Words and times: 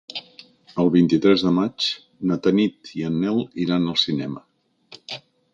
El 0.83 0.87
vint-i-tres 0.95 1.43
de 1.49 1.51
maig 1.57 1.89
na 2.31 2.39
Tanit 2.47 2.93
i 3.01 3.05
en 3.11 3.23
Nel 3.27 3.45
iran 3.67 3.89
al 3.93 4.03
cinema. 4.09 4.47